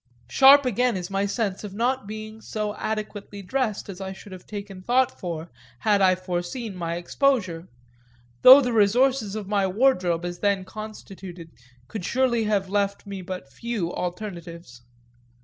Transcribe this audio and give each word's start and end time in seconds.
Sharp 0.31 0.65
again 0.65 0.97
is 0.97 1.11
my 1.11 1.27
sense 1.27 1.63
of 1.63 1.75
not 1.75 2.07
being 2.07 2.41
so 2.41 2.73
adequately 2.77 3.43
dressed 3.43 3.87
as 3.87 4.01
I 4.01 4.13
should 4.13 4.31
have 4.31 4.47
taken 4.47 4.81
thought 4.81 5.19
for 5.19 5.51
had 5.81 6.01
I 6.01 6.15
foreseen 6.15 6.75
my 6.75 6.95
exposure; 6.95 7.67
though 8.41 8.61
the 8.61 8.73
resources 8.73 9.35
of 9.35 9.47
my 9.47 9.67
wardrobe 9.67 10.25
as 10.25 10.39
then 10.39 10.65
constituted 10.65 11.51
could 11.87 12.03
surely 12.03 12.45
have 12.45 12.67
left 12.67 13.05
me 13.05 13.21
but 13.21 13.53
few 13.53 13.93
alternatives. 13.93 14.81